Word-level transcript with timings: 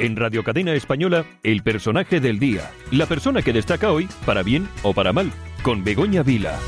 En 0.00 0.16
Radio 0.16 0.42
Cadena 0.42 0.72
Española, 0.72 1.26
el 1.42 1.62
personaje 1.62 2.20
del 2.20 2.38
día. 2.38 2.70
La 2.90 3.04
persona 3.04 3.42
que 3.42 3.52
destaca 3.52 3.92
hoy, 3.92 4.08
para 4.24 4.42
bien 4.42 4.66
o 4.82 4.94
para 4.94 5.12
mal, 5.12 5.30
con 5.62 5.84
Begoña 5.84 6.22
Vila. 6.22 6.58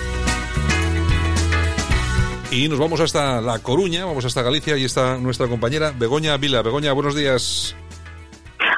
Y 2.50 2.68
nos 2.68 2.78
vamos 2.78 3.00
hasta 3.00 3.40
La 3.40 3.58
Coruña, 3.60 4.04
vamos 4.04 4.26
hasta 4.26 4.42
Galicia 4.42 4.76
y 4.76 4.84
está 4.84 5.16
nuestra 5.16 5.48
compañera 5.48 5.94
Begoña 5.98 6.36
Vila. 6.36 6.60
Begoña, 6.60 6.92
buenos 6.92 7.16
días. 7.16 7.74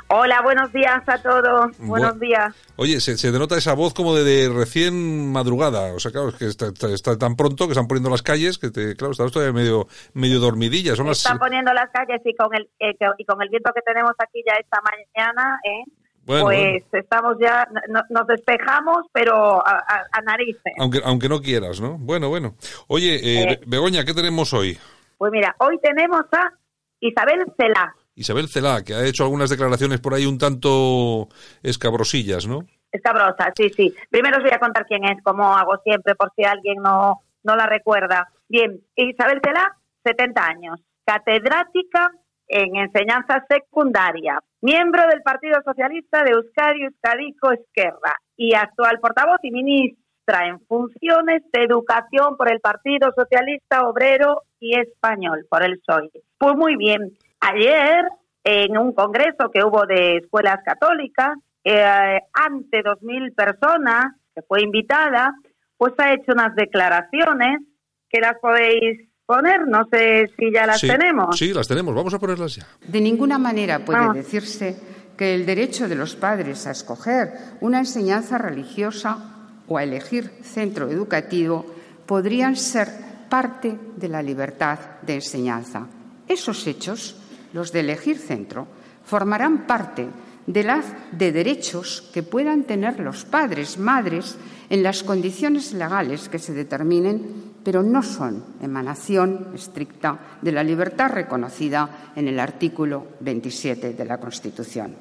Hola, 0.08 0.42
buenos 0.42 0.72
días 0.72 1.02
a 1.08 1.22
todos. 1.22 1.76
Buenos 1.78 2.20
días. 2.20 2.54
Oye, 2.76 3.00
se, 3.00 3.16
se, 3.16 3.32
denota 3.32 3.56
esa 3.56 3.74
voz 3.74 3.94
como 3.94 4.14
de, 4.14 4.48
recién 4.48 5.32
madrugada. 5.32 5.94
O 5.94 5.98
sea, 5.98 6.12
claro, 6.12 6.28
es 6.28 6.36
que 6.36 6.46
está, 6.46 7.18
tan 7.18 7.36
pronto 7.36 7.66
que 7.66 7.72
están 7.72 7.88
poniendo 7.88 8.10
las 8.10 8.22
calles 8.22 8.58
que, 8.58 8.70
te, 8.70 8.96
claro, 8.96 9.12
estás 9.12 9.32
todavía 9.32 9.52
medio, 9.52 9.88
medio 10.12 10.40
dormidilla. 10.40 10.94
Son 10.94 11.08
están 11.08 11.38
poniendo 11.38 11.72
las 11.72 11.90
calles 11.90 12.20
y 12.24 12.34
con, 12.34 12.54
el, 12.54 12.68
eh, 12.78 12.94
y 13.18 13.24
con 13.24 13.42
el 13.42 13.48
viento 13.48 13.72
que 13.74 13.80
tenemos 13.82 14.12
aquí 14.18 14.42
ya 14.46 14.54
esta 14.54 14.80
mañana, 14.82 15.58
¿eh? 15.64 15.84
pues 16.26 16.82
estamos 16.92 17.36
ya, 17.38 17.68
nos 18.08 18.26
despejamos, 18.26 19.06
pero 19.12 19.62
a, 19.66 20.20
narices. 20.24 20.72
Aunque, 20.78 21.00
aunque 21.04 21.28
no 21.28 21.40
quieras, 21.40 21.80
¿no? 21.80 21.98
Bueno, 21.98 22.28
bueno. 22.28 22.54
Oye, 22.88 23.20
eh, 23.22 23.60
Begoña, 23.66 24.04
¿qué 24.04 24.14
tenemos 24.14 24.52
hoy? 24.52 24.78
Pues 25.18 25.32
mira, 25.32 25.54
hoy 25.58 25.78
tenemos 25.82 26.22
a 26.32 26.52
Isabel 27.00 27.44
Celá. 27.56 27.94
Isabel 28.14 28.48
Celá, 28.48 28.82
que 28.84 28.94
ha 28.94 29.04
hecho 29.04 29.24
algunas 29.24 29.50
declaraciones 29.50 30.00
por 30.00 30.14
ahí 30.14 30.26
un 30.26 30.38
tanto 30.38 31.28
escabrosillas, 31.62 32.46
¿no? 32.46 32.66
Escabrosa, 32.92 33.52
sí, 33.56 33.70
sí. 33.70 33.94
Primero 34.08 34.36
os 34.36 34.44
voy 34.44 34.52
a 34.52 34.60
contar 34.60 34.86
quién 34.86 35.04
es, 35.04 35.22
como 35.22 35.56
hago 35.56 35.78
siempre, 35.82 36.14
por 36.14 36.32
si 36.36 36.44
alguien 36.44 36.76
no, 36.82 37.22
no 37.42 37.56
la 37.56 37.66
recuerda. 37.66 38.28
Bien, 38.48 38.80
Isabel 38.94 39.40
Celá, 39.44 39.76
70 40.04 40.46
años, 40.46 40.80
catedrática 41.04 42.12
en 42.46 42.76
enseñanza 42.76 43.44
secundaria, 43.48 44.38
miembro 44.60 45.06
del 45.08 45.22
Partido 45.22 45.60
Socialista 45.64 46.22
de 46.22 46.32
Euskadi, 46.32 46.82
Euskadico 46.84 47.52
Esquerra 47.52 48.20
y 48.36 48.54
actual 48.54 49.00
portavoz 49.00 49.38
y 49.42 49.50
ministra 49.50 50.46
en 50.46 50.60
funciones 50.66 51.42
de 51.52 51.64
educación 51.64 52.36
por 52.36 52.50
el 52.50 52.60
Partido 52.60 53.12
Socialista 53.16 53.88
Obrero 53.88 54.42
y 54.60 54.78
Español, 54.78 55.46
por 55.48 55.64
el 55.64 55.80
PSOE. 55.80 56.10
Pues 56.38 56.54
muy 56.54 56.76
bien, 56.76 57.16
ayer 57.44 58.04
en 58.44 58.76
un 58.76 58.92
congreso 58.92 59.50
que 59.52 59.64
hubo 59.64 59.86
de 59.86 60.18
escuelas 60.18 60.58
católicas, 60.64 61.36
eh, 61.64 62.20
ante 62.32 62.82
2.000 62.82 63.34
personas, 63.34 64.14
que 64.34 64.42
fue 64.42 64.62
invitada, 64.62 65.34
pues 65.76 65.94
ha 65.98 66.12
hecho 66.12 66.32
unas 66.32 66.54
declaraciones 66.54 67.60
que 68.08 68.20
las 68.20 68.38
podéis 68.40 69.08
poner. 69.26 69.66
No 69.66 69.86
sé 69.90 70.30
si 70.38 70.52
ya 70.52 70.66
las 70.66 70.80
tenemos. 70.80 71.38
Sí, 71.38 71.52
las 71.52 71.68
tenemos. 71.68 71.94
Vamos 71.94 72.12
a 72.14 72.18
ponerlas 72.18 72.56
ya. 72.56 72.66
De 72.86 73.00
ninguna 73.00 73.38
manera 73.38 73.78
puede 73.84 74.12
decirse 74.12 74.76
que 75.16 75.34
el 75.34 75.46
derecho 75.46 75.88
de 75.88 75.94
los 75.94 76.16
padres 76.16 76.66
a 76.66 76.72
escoger 76.72 77.32
una 77.60 77.78
enseñanza 77.78 78.36
religiosa 78.36 79.18
o 79.66 79.78
a 79.78 79.84
elegir 79.84 80.24
centro 80.42 80.90
educativo 80.90 81.64
podrían 82.06 82.56
ser 82.56 82.88
parte 83.30 83.78
de 83.96 84.08
la 84.08 84.22
libertad 84.22 84.78
de 85.02 85.14
enseñanza. 85.14 85.86
Esos 86.28 86.66
hechos, 86.66 87.16
los 87.54 87.72
de 87.72 87.80
elegir 87.80 88.18
centro, 88.18 88.66
formarán 89.04 89.66
parte 89.66 90.06
de 90.46 90.62
las 90.62 90.84
de 91.12 91.32
derechos 91.32 92.10
que 92.12 92.22
puedan 92.22 92.64
tener 92.64 93.00
los 93.00 93.24
padres, 93.24 93.78
madres, 93.78 94.36
en 94.68 94.82
las 94.82 95.02
condiciones 95.02 95.72
legales 95.72 96.28
que 96.28 96.38
se 96.38 96.52
determinen 96.52 97.54
pero 97.64 97.82
no 97.82 98.02
son 98.02 98.44
emanación 98.60 99.48
estricta 99.54 100.36
de 100.42 100.52
la 100.52 100.62
libertad 100.62 101.10
reconocida 101.10 102.12
en 102.14 102.28
el 102.28 102.38
artículo 102.38 103.06
27 103.20 103.94
de 103.94 104.04
la 104.04 104.18
Constitución. 104.18 104.94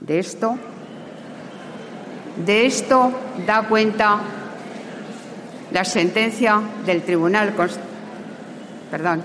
De 0.00 0.18
esto, 0.18 0.54
de 2.44 2.66
esto 2.66 3.10
da 3.46 3.66
cuenta 3.66 4.20
la 5.72 5.84
sentencia 5.84 6.60
del 6.84 7.02
Tribunal 7.02 7.54
perdón, 8.90 9.24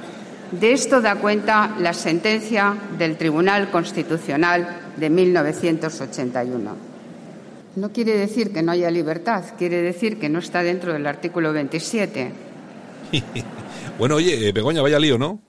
de 0.52 0.72
esto 0.72 1.02
da 1.02 1.16
cuenta 1.16 1.76
la 1.80 1.94
sentencia 1.94 2.76
del 2.98 3.18
Tribunal 3.18 3.70
Constitucional 3.70 4.68
de 4.98 5.10
1981. 5.10 6.76
No 7.76 7.92
quiere 7.92 8.18
decir 8.18 8.52
que 8.52 8.64
no 8.64 8.72
haya 8.72 8.90
libertad, 8.90 9.44
quiere 9.58 9.82
decir 9.82 10.20
que 10.20 10.30
no 10.30 10.40
está 10.40 10.64
dentro 10.64 10.94
del 10.94 11.06
artículo 11.08 11.54
27 11.54 12.50
bueno, 13.98 14.16
oye, 14.16 14.50
eh, 14.50 14.52
Begoña, 14.52 14.82
vaya 14.82 15.00
lío, 15.00 15.18
¿no? 15.18 15.40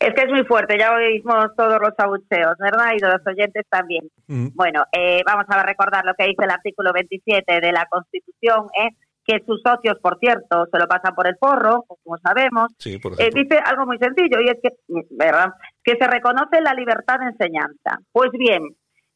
Es 0.00 0.14
que 0.14 0.22
es 0.22 0.30
muy 0.30 0.44
fuerte, 0.44 0.78
ya 0.78 0.92
oímos 0.92 1.54
todos 1.56 1.78
los 1.80 1.92
abucheos, 1.98 2.56
¿verdad? 2.58 2.92
Y 2.96 3.00
los 3.00 3.20
oyentes 3.26 3.66
también. 3.68 4.08
Bueno, 4.28 4.84
eh, 4.92 5.22
vamos 5.26 5.44
a 5.48 5.62
recordar 5.64 6.04
lo 6.04 6.14
que 6.14 6.26
dice 6.26 6.44
el 6.44 6.50
artículo 6.50 6.92
27 6.92 7.60
de 7.60 7.72
la 7.72 7.86
Constitución, 7.86 8.66
¿eh? 8.80 8.94
Que 9.28 9.44
sus 9.44 9.60
socios, 9.60 9.98
por 10.00 10.18
cierto, 10.18 10.64
se 10.72 10.78
lo 10.78 10.88
pasan 10.88 11.14
por 11.14 11.28
el 11.28 11.36
forro, 11.36 11.84
como 11.86 12.16
sabemos. 12.16 12.72
eh, 13.18 13.28
dice 13.34 13.60
algo 13.62 13.84
muy 13.84 13.98
sencillo, 13.98 14.40
y 14.40 14.48
es 14.48 14.56
que, 14.62 14.70
¿verdad? 15.10 15.52
que 15.84 15.96
se 16.00 16.06
reconoce 16.06 16.62
la 16.62 16.72
libertad 16.72 17.20
de 17.20 17.26
enseñanza. 17.26 17.98
Pues 18.10 18.30
bien, 18.32 18.62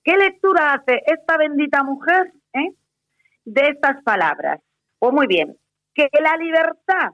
¿qué 0.04 0.18
lectura 0.18 0.74
hace 0.74 1.00
esta 1.06 1.38
bendita 1.38 1.82
mujer 1.82 2.30
eh, 2.52 2.74
de 3.46 3.68
estas 3.68 4.02
palabras? 4.04 4.60
Pues 4.98 5.14
muy 5.14 5.26
bien, 5.26 5.56
que 5.94 6.10
la 6.20 6.36
libertad 6.36 7.12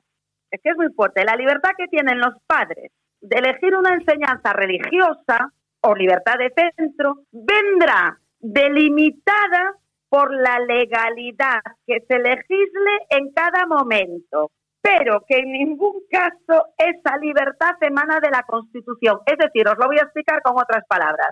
es 0.51 0.61
que 0.61 0.71
es 0.71 0.77
muy 0.77 0.93
fuerte, 0.93 1.25
la 1.25 1.37
libertad 1.37 1.71
que 1.79 1.87
tienen 1.87 2.19
los 2.19 2.35
padres 2.49 2.91
de 3.21 3.39
elegir 3.39 3.77
una 3.77 3.95
enseñanza 3.95 4.53
religiosa 4.53 5.53
o 5.83 5.95
libertad 5.95 6.35
de 6.39 6.53
centro 6.77 7.21
vendrá 7.31 8.19
delimitada 8.41 9.77
por 10.09 10.35
la 10.35 10.59
legalidad 10.61 11.61
que 11.87 11.99
se 12.07 12.19
legisle 12.19 12.93
en 13.11 13.33
cada 13.33 13.67
momento, 13.67 14.51
pero 14.81 15.25
que 15.27 15.39
en 15.39 15.53
ningún 15.53 16.03
caso 16.11 16.67
esa 16.77 17.17
libertad 17.19 17.75
emana 17.81 18.21
de 18.21 18.31
la 18.31 18.43
Constitución. 18.43 19.21
Es 19.27 19.39
decir, 19.39 19.69
os 19.69 19.79
lo 19.79 19.87
voy 19.87 19.99
a 19.99 20.05
explicar 20.05 20.41
con 20.43 20.55
otras 20.57 20.85
palabras. 20.89 21.29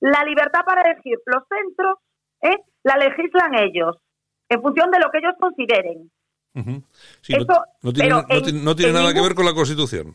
La 0.00 0.24
libertad 0.24 0.60
para 0.64 0.82
elegir 0.82 1.18
los 1.26 1.42
centros 1.48 1.98
¿eh? 2.42 2.58
la 2.82 2.96
legislan 2.96 3.54
ellos, 3.54 3.96
en 4.48 4.62
función 4.62 4.90
de 4.90 4.98
lo 5.00 5.10
que 5.10 5.18
ellos 5.18 5.34
consideren 5.38 6.10
no, 7.82 8.74
tiene, 8.74 8.92
nada 8.92 9.12
que 9.12 9.20
ver 9.20 9.34
con 9.34 9.44
la 9.44 9.54
Constitución. 9.54 10.14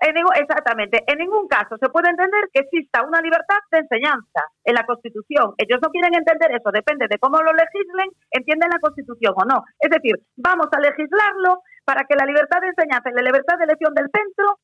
Exactamente. 0.00 1.02
En 1.06 1.18
ningún 1.18 1.48
caso 1.48 1.76
se 1.80 1.88
puede 1.88 2.10
entender 2.10 2.48
que 2.52 2.60
exista 2.60 3.02
una 3.02 3.20
libertad 3.20 3.58
de 3.70 3.78
enseñanza 3.78 4.42
en 4.64 4.74
la 4.74 4.86
Constitución. 4.86 5.54
Ellos 5.58 5.80
no 5.82 5.90
quieren 5.90 6.14
entender 6.14 6.52
eso. 6.52 6.70
Depende 6.70 7.06
de 7.08 7.18
cómo 7.18 7.38
lo 7.42 7.52
legislen, 7.52 8.10
entienden 8.30 8.70
la 8.70 8.78
Constitución 8.78 9.34
o 9.36 9.44
no. 9.44 9.64
Es 9.80 9.90
decir, 9.90 10.14
vamos 10.36 10.68
a 10.72 10.80
legislarlo 10.80 11.62
para 11.84 12.04
que 12.04 12.16
la 12.16 12.26
libertad 12.26 12.60
de 12.60 12.68
enseñanza 12.68 13.10
y 13.10 13.14
la 13.14 13.22
libertad 13.22 13.58
de 13.58 13.64
elección 13.64 13.94
del 13.94 14.10
centro 14.14 14.58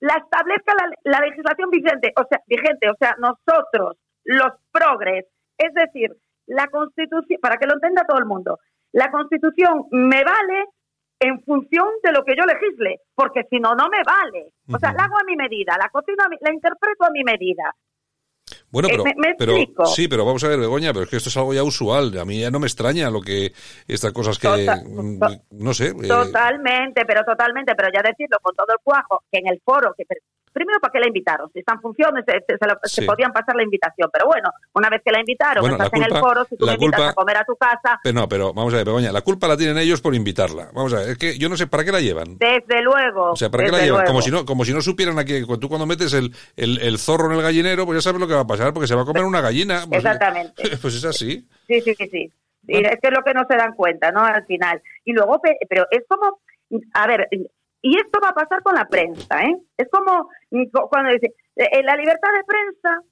la 0.00 0.14
establezca 0.14 0.72
la, 1.04 1.20
legislación 1.20 1.70
vigente, 1.70 2.12
o 2.16 2.24
sea, 2.28 2.40
vigente, 2.46 2.88
o 2.88 2.96
sea, 2.98 3.16
nosotros, 3.18 3.98
los 4.24 4.52
progres, 4.72 5.26
es 5.58 5.74
decir, 5.74 6.16
la 6.46 6.68
Constitución, 6.68 7.38
para 7.42 7.58
que 7.58 7.66
lo 7.66 7.74
entienda 7.74 8.06
todo 8.08 8.18
el 8.18 8.24
mundo, 8.24 8.58
la 8.92 9.10
Constitución 9.10 9.84
me 9.90 10.24
vale 10.24 10.64
en 11.20 11.42
función 11.42 11.86
de 12.02 12.12
lo 12.12 12.24
que 12.24 12.34
yo 12.34 12.44
legisle, 12.44 13.00
porque 13.14 13.44
si 13.50 13.60
no, 13.60 13.74
no 13.74 13.88
me 13.88 14.02
vale. 14.02 14.52
O 14.72 14.78
sea, 14.78 14.92
la 14.92 15.04
hago 15.04 15.18
a 15.18 15.24
mi 15.24 15.36
medida, 15.36 15.76
la 15.78 15.90
cocino, 15.90 16.24
la 16.40 16.52
interpreto 16.52 17.04
a 17.04 17.10
mi 17.10 17.22
medida. 17.22 17.74
Bueno, 18.70 18.88
eh, 18.88 19.34
pero, 19.38 19.54
sí, 19.86 20.08
pero 20.08 20.24
vamos 20.24 20.42
a 20.44 20.48
ver, 20.48 20.58
Begoña, 20.58 20.92
pero 20.92 21.04
es 21.04 21.10
que 21.10 21.16
esto 21.16 21.28
es 21.28 21.36
algo 21.36 21.52
ya 21.52 21.62
usual. 21.62 22.16
A 22.18 22.24
mí 22.24 22.40
ya 22.40 22.50
no 22.50 22.58
me 22.58 22.66
extraña 22.66 23.10
lo 23.10 23.20
que 23.20 23.52
estas 23.86 24.12
cosas 24.12 24.38
que 24.38 24.48
mm, 24.48 25.20
no 25.50 25.74
sé. 25.74 25.88
Eh, 25.88 26.08
totalmente, 26.08 27.04
pero 27.04 27.24
totalmente, 27.24 27.74
pero 27.74 27.88
ya 27.92 28.02
decirlo 28.02 28.38
con 28.40 28.54
todo 28.54 28.68
el 28.72 28.78
cuajo 28.82 29.24
que 29.30 29.38
en 29.38 29.48
el 29.48 29.60
foro 29.64 29.94
que 29.96 30.04
Primero, 30.52 30.80
¿para 30.80 30.92
qué 30.92 30.98
la 30.98 31.06
invitaron? 31.06 31.50
Si 31.52 31.60
están 31.60 31.80
funciones, 31.80 32.24
se, 32.84 33.02
podían 33.06 33.32
pasar 33.32 33.54
la 33.54 33.62
invitación. 33.62 34.10
Pero 34.12 34.26
bueno, 34.26 34.50
una 34.74 34.88
vez 34.88 35.00
que 35.04 35.12
la 35.12 35.20
invitaron, 35.20 35.70
estás 35.70 35.92
en 35.92 36.02
el 36.02 36.18
foro, 36.18 36.44
si 36.44 36.56
tú 36.56 36.66
me 36.66 36.74
invitas 36.74 37.00
a 37.00 37.14
comer 37.14 37.36
a 37.36 37.44
tu 37.44 37.56
casa... 37.56 38.00
Pero 38.02 38.14
no, 38.14 38.28
pero 38.28 38.52
vamos 38.52 38.74
a 38.74 38.78
ver, 38.78 38.86
Begoña, 38.86 39.12
la 39.12 39.22
culpa 39.22 39.46
la 39.46 39.56
tienen 39.56 39.78
ellos 39.78 40.00
por 40.00 40.14
invitarla. 40.14 40.70
Vamos 40.74 40.92
a 40.94 40.98
ver, 40.98 41.10
es 41.10 41.18
que 41.18 41.38
yo 41.38 41.48
no 41.48 41.56
sé, 41.56 41.66
¿para 41.66 41.84
qué 41.84 41.92
la 41.92 42.00
llevan? 42.00 42.36
Desde 42.38 42.82
luego. 42.82 43.32
O 43.32 43.36
sea, 43.36 43.50
¿para 43.50 43.64
qué 43.64 43.72
la 43.72 43.80
llevan? 43.80 44.06
Como 44.06 44.22
si, 44.22 44.30
no, 44.30 44.44
como 44.44 44.64
si 44.64 44.72
no 44.72 44.80
supieran 44.80 45.18
aquí, 45.18 45.44
tú 45.60 45.68
cuando 45.68 45.86
metes 45.86 46.12
el, 46.14 46.32
el, 46.56 46.98
zorro 46.98 47.26
en 47.30 47.36
el 47.36 47.42
gallinero, 47.42 47.86
pues 47.86 47.98
ya 47.98 48.02
sabes 48.02 48.20
lo 48.20 48.26
que 48.26 48.34
va 48.34 48.40
a 48.40 48.46
pasar, 48.46 48.72
porque 48.72 48.88
se 48.88 48.94
va 48.94 49.02
a 49.02 49.06
comer 49.06 49.24
una 49.24 49.40
gallina. 49.40 49.84
Pues, 49.88 50.04
Exactamente. 50.04 50.62
Pues 50.80 50.94
es 50.94 51.04
así. 51.04 51.46
Sí, 51.66 51.80
sí, 51.80 51.94
sí, 51.94 52.08
sí. 52.08 52.32
Es 52.66 53.00
que 53.00 53.08
es 53.08 53.12
lo 53.12 53.22
que 53.22 53.34
no 53.34 53.44
se 53.48 53.56
dan 53.56 53.74
cuenta, 53.74 54.10
¿no? 54.10 54.20
Al 54.20 54.44
final. 54.46 54.80
Y 55.04 55.12
luego, 55.12 55.40
pero 55.68 55.86
es 55.90 56.04
como, 56.08 56.40
a 56.94 57.06
ver, 57.06 57.28
y 57.82 57.96
esto 57.96 58.20
va 58.22 58.30
a 58.30 58.34
pasar 58.34 58.62
con 58.62 58.74
la 58.74 58.86
prensa, 58.86 59.42
¿eh? 59.42 59.56
Es 59.76 59.88
como 59.90 60.28
cuando 60.88 61.12
dice, 61.12 61.34
eh, 61.56 61.68
eh, 61.72 61.82
la 61.82 61.96
libertad 61.96 62.28
de 62.32 62.44
prensa 62.44 63.02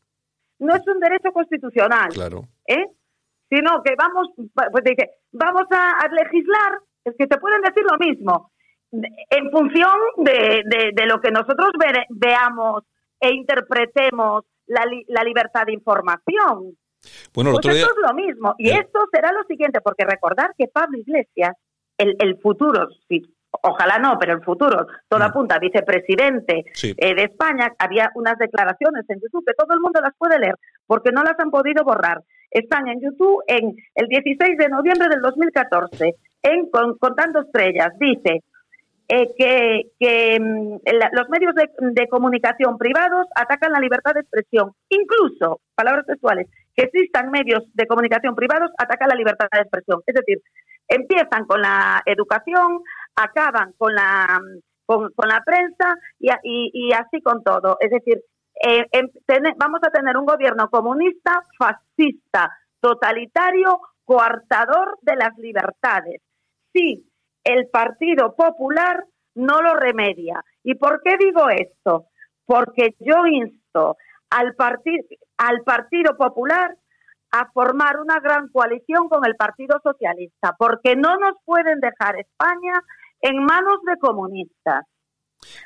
no 0.61 0.75
es 0.75 0.87
un 0.87 1.01
derecho 1.01 1.33
constitucional, 1.33 2.11
claro. 2.11 2.49
¿eh? 2.67 2.87
Sino 3.49 3.83
que 3.83 3.95
vamos, 3.97 4.29
pues 4.55 4.85
dice, 4.85 5.11
vamos 5.33 5.65
a, 5.71 6.07
legislar, 6.09 6.81
es 7.05 7.15
que 7.19 7.27
te 7.27 7.39
pueden 7.39 7.63
decir 7.63 7.85
lo 7.91 7.97
mismo, 7.99 8.53
en 8.91 9.51
función 9.51 9.99
de, 10.19 10.63
de, 10.95 11.07
lo 11.07 11.21
que 11.21 11.31
nosotros 11.31 11.71
veamos 12.11 12.85
e 13.21 13.33
interpretemos 13.33 14.45
la, 14.67 14.85
la 15.09 15.25
libertad 15.25 15.65
de 15.67 15.73
información. 15.73 16.77
Bueno, 17.33 17.53
pues 17.53 17.77
esto 17.77 17.91
es 17.91 18.09
lo 18.09 18.15
mismo. 18.15 18.55
Y 18.59 18.71
esto 18.71 19.01
será 19.13 19.33
lo 19.33 19.45
siguiente, 19.45 19.81
porque 19.81 20.05
recordar 20.05 20.55
que 20.57 20.69
Pablo 20.69 20.99
Iglesias, 20.99 21.53
el, 21.97 22.17
el 22.19 22.39
futuro, 22.41 22.89
si 23.09 23.23
ojalá 23.51 23.99
no, 23.99 24.19
pero 24.19 24.35
el 24.35 24.43
futuro, 24.43 24.87
todo 25.09 25.21
mm. 25.21 25.23
apunta, 25.23 25.59
vicepresidente 25.59 26.65
eh, 26.83 27.15
de 27.15 27.23
España, 27.25 27.73
había 27.79 28.11
unas 28.15 28.39
declaraciones 28.39 29.05
en 29.09 29.21
YouTube 29.21 29.45
que 29.47 29.55
todo 29.55 29.75
el 29.75 29.81
mundo 29.81 30.01
las 30.01 30.15
puede 30.17 30.39
leer 30.39 30.55
porque 30.87 31.13
no 31.13 31.23
las 31.23 31.39
han 31.39 31.51
podido 31.51 31.85
borrar. 31.85 32.23
Están 32.51 32.89
en 32.89 33.01
YouTube 33.01 33.43
en 33.47 33.77
el 33.95 34.09
16 34.09 34.57
de 34.57 34.69
noviembre 34.69 35.09
del 35.09 35.21
2014, 35.21 36.15
en 36.43 36.71
Contando 36.71 37.41
Estrellas. 37.41 37.93
Dice 37.99 38.43
eh, 39.09 39.29
que, 39.37 39.91
que 39.99 40.41
mm, 40.41 40.79
los 41.13 41.29
medios 41.29 41.55
de, 41.55 41.69
de 41.79 42.09
comunicación 42.09 42.79
privados 42.79 43.27
atacan 43.35 43.73
la 43.73 43.81
libertad 43.81 44.15
de 44.15 44.21
expresión, 44.21 44.73
incluso, 44.89 45.61
palabras 45.75 46.07
textuales, 46.07 46.47
que 46.75 46.85
existan 46.85 47.31
medios 47.31 47.65
de 47.75 47.87
comunicación 47.87 48.35
privados 48.35 48.71
atacan 48.79 49.09
la 49.09 49.17
libertad 49.17 49.49
de 49.53 49.61
expresión. 49.61 50.01
Es 50.07 50.15
decir, 50.15 50.39
empiezan 50.89 51.45
con 51.45 51.61
la 51.61 52.03
educación, 52.07 52.81
acaban 53.19 53.73
con 53.77 53.95
la, 53.95 54.41
con, 54.87 55.11
la 55.17 55.43
prensa 55.45 55.95
y, 56.19 56.31
y, 56.43 56.93
así 56.93 57.21
con 57.21 57.43
todo. 57.43 57.77
Es 57.81 57.91
decir, 57.91 58.23
eh, 58.63 58.87
em, 58.93 59.09
vamos 59.57 59.81
a 59.87 59.91
tener 59.91 60.17
un 60.17 60.27
gobierno 60.27 60.69
comunista, 60.71 61.43
fascista, 61.59 62.51
totalitario, 62.81 63.81
coartador 64.05 64.99
de 65.03 65.17
las 65.17 65.37
libertades. 65.39 66.23
Si 66.73 67.09
el 67.45 67.69
Partido 67.69 68.35
Popular 68.35 69.05
no 69.35 69.63
lo 69.63 69.75
remedia. 69.75 70.43
¿Y 70.63 70.75
por 70.75 71.01
qué 71.03 71.17
digo 71.19 71.49
esto? 71.49 72.07
Porque 72.45 72.95
yo 72.99 73.27
insto 73.27 73.97
al, 74.31 74.55
al 75.39 75.63
Partido 75.63 76.17
Popular 76.17 76.77
a 77.31 77.51
formar 77.53 78.01
una 78.01 78.21
gran 78.21 78.49
coalición 78.49 79.09
con 79.09 79.25
el 79.27 79.37
Partido 79.37 79.81
Socialista, 79.83 80.55
porque 80.59 80.97
no 80.97 81.17
nos 81.19 81.37
pueden 81.45 81.79
dejar 81.81 82.19
España 82.19 82.73
en 83.21 83.45
manos 83.45 83.79
de 83.87 83.97
comunistas. 84.01 84.85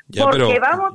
Ya, 0.07 0.29
pero, 0.29 0.49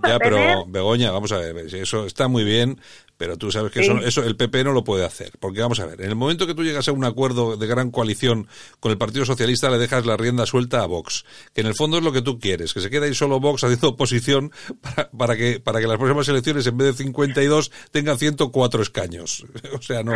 ya, 0.06 0.18
pero 0.18 0.64
Begoña, 0.66 1.10
vamos 1.10 1.32
a 1.32 1.38
ver, 1.38 1.56
eso 1.74 2.06
está 2.06 2.28
muy 2.28 2.44
bien, 2.44 2.80
pero 3.16 3.36
tú 3.36 3.50
sabes 3.50 3.72
que 3.72 3.80
eso, 3.80 3.98
eso, 3.98 4.22
el 4.22 4.36
PP 4.36 4.62
no 4.62 4.72
lo 4.72 4.84
puede 4.84 5.04
hacer. 5.04 5.32
Porque 5.40 5.60
vamos 5.60 5.80
a 5.80 5.86
ver, 5.86 6.00
en 6.00 6.10
el 6.10 6.16
momento 6.16 6.46
que 6.46 6.54
tú 6.54 6.62
llegas 6.62 6.86
a 6.88 6.92
un 6.92 7.04
acuerdo 7.04 7.56
de 7.56 7.66
gran 7.66 7.90
coalición 7.90 8.46
con 8.78 8.92
el 8.92 8.98
Partido 8.98 9.24
Socialista, 9.24 9.70
le 9.70 9.78
dejas 9.78 10.06
la 10.06 10.16
rienda 10.16 10.46
suelta 10.46 10.82
a 10.82 10.86
Vox, 10.86 11.24
que 11.52 11.62
en 11.62 11.66
el 11.66 11.74
fondo 11.74 11.98
es 11.98 12.04
lo 12.04 12.12
que 12.12 12.22
tú 12.22 12.38
quieres, 12.38 12.72
que 12.72 12.80
se 12.80 12.90
quede 12.90 13.06
ahí 13.06 13.14
solo 13.14 13.40
Vox 13.40 13.64
haciendo 13.64 13.88
oposición 13.90 14.52
para, 14.80 15.10
para 15.10 15.36
que 15.36 15.58
para 15.58 15.80
que 15.80 15.88
las 15.88 15.96
próximas 15.96 16.28
elecciones 16.28 16.66
en 16.66 16.76
vez 16.78 16.96
de 16.96 17.04
52 17.04 17.72
tengan 17.90 18.18
104 18.18 18.82
escaños. 18.82 19.44
O 19.78 19.82
sea, 19.82 20.02
no, 20.02 20.12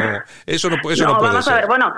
eso 0.47 0.71
no, 0.71 0.77
eso 0.91 1.07
no, 1.07 1.19
puede 1.19 1.33
vamos 1.33 1.49
A 1.49 1.55
ver, 1.55 1.67
bueno, 1.67 1.93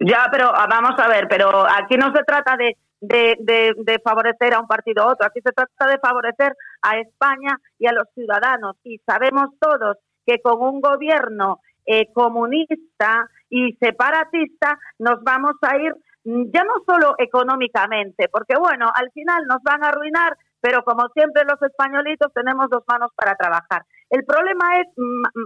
ya, 0.00 0.26
pero 0.30 0.50
ah, 0.54 0.66
vamos 0.68 0.98
a 0.98 1.08
ver, 1.08 1.26
pero 1.28 1.66
aquí 1.68 1.96
no 1.96 2.12
se 2.12 2.22
trata 2.24 2.56
de 2.56 2.76
de, 3.00 4.00
favorecer 4.02 4.54
a 4.54 4.60
un 4.60 4.66
partido 4.66 5.06
u 5.06 5.10
otro. 5.10 5.26
Aquí 5.26 5.40
se 5.44 5.52
trata 5.52 5.86
de 5.86 5.98
favorecer 5.98 6.56
a 6.82 6.98
España 6.98 7.58
y 7.78 7.86
a 7.86 7.92
los 7.92 8.08
ciudadanos. 8.14 8.76
Y 8.84 8.98
sabemos 9.06 9.50
todos 9.60 9.98
que 10.24 10.40
con 10.40 10.60
un 10.60 10.80
gobierno 10.80 11.60
eh, 11.84 12.12
comunista 12.12 13.28
y 13.48 13.74
separatista 13.76 14.78
nos 14.98 15.22
vamos 15.22 15.54
a 15.62 15.76
ir 15.76 15.94
mm, 16.24 16.50
ya 16.52 16.64
no 16.64 16.82
solo 16.84 17.14
económicamente, 17.18 18.28
porque 18.28 18.54
bueno, 18.58 18.90
al 18.92 19.10
final 19.12 19.44
nos 19.46 19.62
van 19.62 19.84
a 19.84 19.88
arruinar, 19.88 20.36
pero 20.60 20.82
como 20.82 21.08
siempre 21.14 21.44
los 21.44 21.62
españolitos 21.62 22.32
tenemos 22.32 22.68
dos 22.70 22.82
manos 22.88 23.10
para 23.14 23.36
trabajar. 23.36 23.84
El 24.10 24.24
problema 24.24 24.80
es 24.80 24.88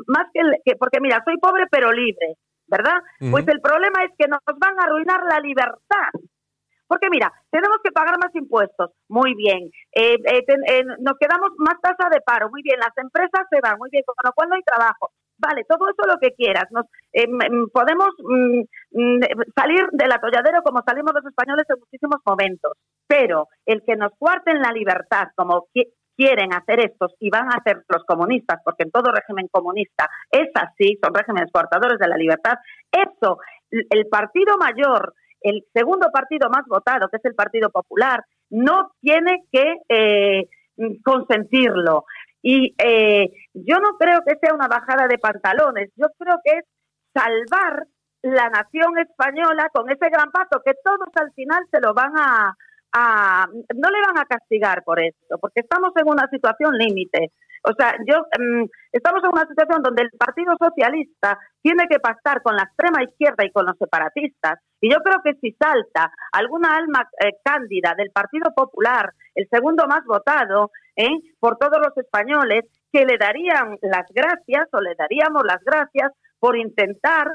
más 0.06 0.26
que, 0.32 0.40
que 0.64 0.76
porque 0.76 1.00
mira, 1.00 1.22
soy 1.24 1.36
pobre 1.36 1.66
pero 1.70 1.92
libre, 1.92 2.36
¿verdad? 2.70 3.02
Pues 3.30 3.46
el 3.48 3.60
problema 3.60 4.04
es 4.04 4.12
que 4.16 4.28
nos 4.28 4.40
van 4.58 4.78
a 4.78 4.84
arruinar 4.84 5.20
la 5.28 5.40
libertad. 5.40 6.10
Porque 6.86 7.08
mira, 7.08 7.32
tenemos 7.50 7.78
que 7.84 7.92
pagar 7.92 8.18
más 8.18 8.34
impuestos, 8.34 8.90
muy 9.08 9.34
bien. 9.34 9.70
Eh, 9.92 10.14
eh, 10.24 10.44
eh, 10.66 10.84
nos 10.98 11.14
quedamos 11.20 11.50
más 11.58 11.80
tasa 11.80 12.08
de 12.10 12.20
paro, 12.20 12.50
muy 12.50 12.62
bien. 12.62 12.80
Las 12.80 12.96
empresas 12.96 13.46
se 13.48 13.60
van, 13.60 13.78
muy 13.78 13.90
bien, 13.90 14.02
con 14.04 14.16
lo 14.24 14.32
cual 14.32 14.48
no 14.48 14.56
hay 14.56 14.62
trabajo. 14.62 15.10
Vale, 15.38 15.64
todo 15.68 15.88
eso 15.88 16.02
lo 16.06 16.18
que 16.18 16.34
quieras. 16.34 16.64
Nos, 16.70 16.86
podemos 17.72 18.08
mm, 18.18 18.60
mm, 18.90 19.20
salir 19.56 19.86
del 19.92 20.12
atolladero 20.12 20.62
como 20.62 20.82
salimos 20.84 21.12
los 21.14 21.24
españoles 21.24 21.64
en 21.68 21.78
muchísimos 21.78 22.20
momentos, 22.26 22.72
pero 23.06 23.46
el 23.66 23.82
que 23.86 23.94
nos 23.94 24.10
cuarten 24.18 24.60
la 24.60 24.72
libertad 24.72 25.28
como 25.36 25.68
quieren 26.20 26.52
hacer 26.52 26.80
estos 26.80 27.14
y 27.18 27.30
van 27.30 27.46
a 27.46 27.56
hacer 27.56 27.82
los 27.88 28.04
comunistas, 28.04 28.60
porque 28.62 28.82
en 28.82 28.90
todo 28.90 29.10
régimen 29.10 29.48
comunista 29.50 30.06
es 30.30 30.50
así, 30.54 30.98
son 31.02 31.14
regímenes 31.14 31.50
coartadores 31.50 31.98
de 31.98 32.08
la 32.08 32.16
libertad, 32.18 32.58
eso, 32.92 33.38
el 33.70 34.06
partido 34.08 34.58
mayor 34.58 35.14
el 35.42 35.64
segundo 35.72 36.10
partido 36.12 36.50
más 36.50 36.66
votado, 36.66 37.08
que 37.08 37.16
es 37.16 37.24
el 37.24 37.34
Partido 37.34 37.70
Popular, 37.70 38.22
no 38.50 38.92
tiene 39.00 39.44
que 39.50 39.76
eh, 39.88 40.48
consentirlo. 41.02 42.04
Y 42.42 42.74
eh, 42.76 43.30
yo 43.54 43.78
no 43.78 43.96
creo 43.98 44.20
que 44.26 44.36
sea 44.36 44.54
una 44.54 44.68
bajada 44.68 45.06
de 45.08 45.16
pantalones, 45.16 45.90
yo 45.96 46.08
creo 46.18 46.36
que 46.44 46.58
es 46.58 46.64
salvar 47.14 47.86
la 48.20 48.50
nación 48.50 48.98
española 48.98 49.70
con 49.72 49.88
ese 49.88 50.10
gran 50.10 50.30
pacto 50.30 50.60
que 50.62 50.74
todos 50.84 51.08
al 51.14 51.32
final 51.32 51.64
se 51.70 51.80
lo 51.80 51.94
van 51.94 52.12
a, 52.18 52.54
no 52.92 53.90
le 53.90 54.00
van 54.06 54.18
a 54.18 54.24
castigar 54.24 54.82
por 54.84 55.00
esto, 55.00 55.38
porque 55.40 55.60
estamos 55.60 55.92
en 55.96 56.08
una 56.08 56.28
situación 56.28 56.76
límite. 56.76 57.32
O 57.62 57.72
sea, 57.76 57.94
yo 58.06 58.20
mm, 58.38 58.64
estamos 58.92 59.22
en 59.22 59.30
una 59.30 59.46
situación 59.46 59.82
donde 59.82 60.02
el 60.02 60.10
Partido 60.18 60.54
Socialista 60.58 61.38
tiene 61.62 61.86
que 61.88 62.00
pactar 62.00 62.42
con 62.42 62.56
la 62.56 62.62
extrema 62.62 63.02
izquierda 63.02 63.44
y 63.44 63.52
con 63.52 63.66
los 63.66 63.76
separatistas. 63.76 64.60
Y 64.80 64.90
yo 64.90 64.98
creo 65.04 65.18
que 65.22 65.34
si 65.40 65.54
salta 65.60 66.10
alguna 66.32 66.76
alma 66.76 67.06
eh, 67.20 67.32
cándida 67.44 67.94
del 67.96 68.10
Partido 68.12 68.52
Popular, 68.54 69.12
el 69.34 69.46
segundo 69.50 69.86
más 69.86 70.04
votado 70.06 70.70
¿eh? 70.96 71.10
por 71.38 71.58
todos 71.58 71.78
los 71.84 71.96
españoles, 71.98 72.64
que 72.90 73.04
le 73.04 73.18
darían 73.18 73.76
las 73.82 74.06
gracias 74.08 74.68
o 74.72 74.80
le 74.80 74.94
daríamos 74.94 75.42
las 75.44 75.62
gracias 75.62 76.12
por 76.38 76.56
intentar 76.56 77.28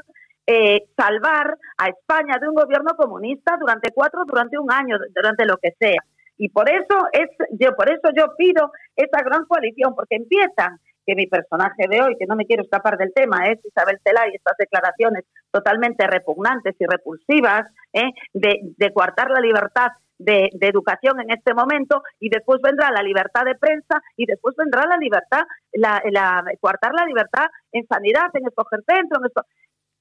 eh, 0.46 0.86
salvar 0.96 1.56
a 1.78 1.88
España 1.88 2.38
de 2.40 2.48
un 2.48 2.54
gobierno 2.54 2.92
comunista 2.96 3.56
durante 3.58 3.90
cuatro, 3.92 4.24
durante 4.26 4.58
un 4.58 4.70
año, 4.70 4.96
durante 5.14 5.44
lo 5.44 5.56
que 5.56 5.72
sea. 5.78 6.00
Y 6.38 6.50
por 6.50 6.68
eso 6.68 7.08
es, 7.12 7.28
yo 7.58 7.74
por 7.74 7.88
eso 7.88 8.10
yo 8.16 8.34
pido 8.36 8.70
esta 8.94 9.22
gran 9.22 9.44
coalición, 9.46 9.94
porque 9.94 10.16
empiezan 10.16 10.78
que 11.06 11.14
mi 11.14 11.26
personaje 11.26 11.84
de 11.88 12.02
hoy, 12.02 12.16
que 12.18 12.26
no 12.26 12.34
me 12.36 12.44
quiero 12.44 12.64
escapar 12.64 12.98
del 12.98 13.12
tema, 13.14 13.48
es 13.48 13.64
Isabel 13.64 14.00
Celay, 14.04 14.34
estas 14.34 14.56
declaraciones 14.58 15.24
totalmente 15.52 16.06
repugnantes 16.06 16.74
y 16.78 16.84
repulsivas, 16.84 17.62
¿eh? 17.92 18.10
de, 18.34 18.58
de 18.76 18.92
coartar 18.92 19.30
la 19.30 19.40
libertad 19.40 19.88
de, 20.18 20.50
de, 20.52 20.68
educación 20.68 21.20
en 21.20 21.30
este 21.30 21.54
momento 21.54 22.02
y 22.18 22.28
después 22.28 22.60
vendrá 22.62 22.90
la 22.90 23.02
libertad 23.02 23.44
de 23.44 23.54
prensa 23.54 24.00
y 24.16 24.26
después 24.26 24.54
vendrá 24.56 24.84
la 24.86 24.96
libertad, 24.96 25.42
la, 25.72 26.02
la 26.10 26.42
coartar 26.60 26.92
la 26.94 27.04
libertad 27.04 27.46
en 27.72 27.86
sanidad, 27.86 28.30
en 28.34 28.46
escoger 28.46 28.80
centro, 28.86 29.20
en 29.20 29.26
esto. 29.26 29.42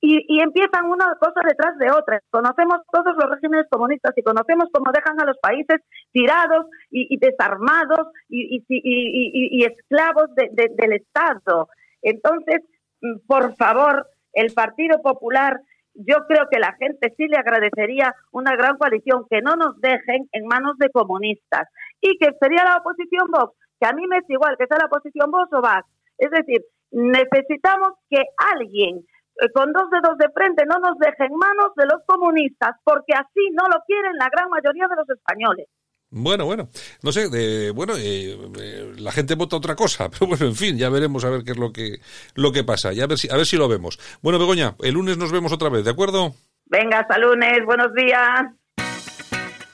Y, 0.08 0.40
empiezan 0.40 0.86
una 0.86 1.16
cosa 1.20 1.42
detrás 1.44 1.76
de 1.80 1.90
otra. 1.90 2.22
Conocemos 2.30 2.78
todos 2.92 3.16
los 3.18 3.28
regímenes 3.28 3.66
comunistas 3.72 4.16
y 4.16 4.22
conocemos 4.22 4.70
cómo 4.72 4.92
dejan 4.94 5.20
a 5.20 5.26
los 5.26 5.36
países 5.40 5.82
tirados 6.12 6.68
y, 6.92 7.18
desarmados 7.18 8.10
y, 8.30 9.66
esclavos 9.66 10.30
del 10.36 10.94
Estado. 10.94 11.70
Entonces, 12.04 12.62
mm, 13.02 13.26
por 13.26 13.56
favor, 13.56 14.06
el 14.34 14.54
Partido 14.54 15.02
Popular, 15.02 15.60
yo 15.96 16.18
creo 16.28 16.50
que 16.52 16.60
la 16.60 16.74
gente 16.74 17.12
sí 17.18 17.26
le 17.28 17.38
agradecería 17.38 18.14
una 18.32 18.56
gran 18.56 18.78
coalición, 18.78 19.26
que 19.28 19.42
no 19.42 19.56
nos 19.56 19.82
dejen 19.82 20.30
en 20.34 20.46
manos 20.46 20.78
de 20.78 20.92
comunistas 20.92 21.68
y 22.00 22.16
que 22.20 22.30
sería 22.40 22.64
la 22.64 22.78
oposición 22.78 23.26
Vox, 23.32 23.58
que 23.80 23.88
a 23.88 23.94
mí 23.94 24.06
me 24.06 24.18
es 24.18 24.30
igual 24.30 24.56
que 24.60 24.68
sea 24.68 24.78
la 24.78 24.86
oposición 24.86 25.32
Vox 25.32 25.52
o 25.52 25.62
Vox. 25.62 25.90
Es 26.20 26.30
decir, 26.30 26.62
necesitamos 26.92 27.94
que 28.08 28.22
alguien 28.54 29.04
con 29.54 29.72
dos 29.74 29.89
dedos 29.89 30.18
de 30.18 30.30
frente 30.30 30.63
no 30.65 30.80
nos 30.80 30.98
dejen 30.98 31.36
manos 31.36 31.72
de 31.75 31.86
los 31.86 32.01
comunistas, 32.06 32.75
porque 32.84 33.13
así 33.13 33.50
no 33.51 33.68
lo 33.68 33.84
quieren 33.86 34.13
la 34.18 34.30
gran 34.30 34.50
mayoría 34.50 34.88
de 34.88 34.96
los 34.96 35.10
españoles. 35.10 35.68
Bueno, 36.18 36.46
bueno, 36.46 36.70
no 37.01 37.12
sé, 37.12 37.30
de, 37.30 37.72
bueno, 37.72 37.94
eh, 37.98 38.38
eh, 38.62 38.94
la 38.98 39.12
gente 39.12 39.36
vota 39.36 39.58
otra 39.58 39.75
cosa, 39.75 40.10
pero 40.12 40.27
bueno, 40.27 40.46
en 40.46 40.56
fin, 40.56 40.77
ya 40.77 40.89
veremos 40.89 41.25
a 41.25 41.30
ver 41.30 41.44
qué 41.44 41.51
es 41.51 41.58
lo 41.58 41.74
que 41.74 42.00
lo 42.36 42.51
que 42.51 42.63
pasa, 42.63 42.94
ya 42.94 43.04
a 43.04 43.08
ver 43.08 43.18
si 43.18 43.30
a 43.30 43.36
ver 43.36 43.46
si 43.46 43.58
lo 43.58 43.68
vemos. 43.68 44.00
Bueno, 44.22 44.39
Begoña, 44.39 44.75
el 44.82 44.94
lunes 44.94 45.18
nos 45.18 45.32
vemos 45.32 45.51
otra 45.51 45.70
vez, 45.70 45.84
¿de 45.84 45.92
acuerdo? 45.92 46.34
Venga, 46.65 47.00
hasta 47.00 47.18
lunes, 47.18 47.65
buenos 47.65 47.94
días. 47.94 48.46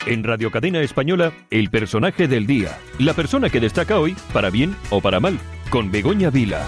En 0.07 0.23
Radio 0.23 0.49
Cadena 0.49 0.81
Española, 0.81 1.31
el 1.51 1.69
personaje 1.69 2.27
del 2.27 2.47
día, 2.47 2.75
la 2.97 3.13
persona 3.13 3.51
que 3.51 3.59
destaca 3.59 3.99
hoy, 3.99 4.15
para 4.33 4.49
bien 4.49 4.75
o 4.89 4.99
para 4.99 5.19
mal, 5.19 5.37
con 5.69 5.91
Begoña 5.91 6.31
Vila. 6.31 6.65